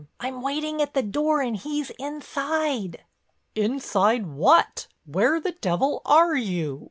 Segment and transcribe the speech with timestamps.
[0.19, 3.03] I'm waiting at the door and he's inside."
[3.53, 6.79] "Inside what, where the devil are you?"